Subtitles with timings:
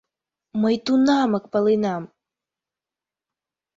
[0.61, 2.03] —Мый тунамак паленам.